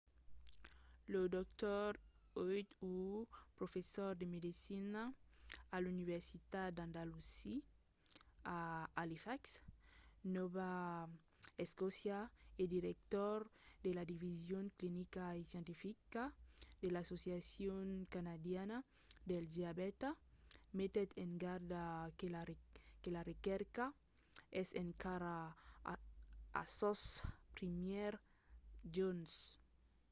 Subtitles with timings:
[1.15, 1.91] lo dr.
[2.41, 2.67] ehud
[3.01, 3.25] ur
[3.59, 5.01] professor de medecina
[5.75, 7.59] a l'universitat dalhousie
[8.57, 8.57] a
[8.99, 9.41] halifax
[10.35, 10.69] nòva
[11.65, 12.17] escòcia
[12.61, 13.37] e director
[13.85, 16.23] de la division clinica e scientifica
[16.81, 18.77] de l'associacion canadiana
[19.29, 20.09] del diabèta
[20.79, 21.83] metèt en garda
[23.01, 23.85] que la recerca
[24.61, 25.35] es encara
[26.61, 27.01] a sos
[27.59, 28.21] primièrs
[28.97, 29.33] jorns